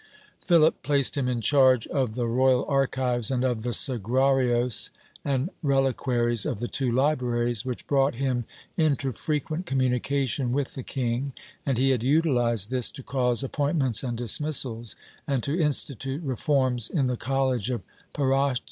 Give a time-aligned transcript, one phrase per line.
[0.41, 4.89] Philip placed him in charge of the royal archives and of the sagrarios
[5.23, 8.45] and reliquaries of the two libraries, which brought him
[8.75, 11.33] into frequent communication with the king,
[11.67, 14.95] and he had utilized this to cause appointments and dismissals,
[15.27, 18.59] and to institute reforms in the college of Parraces.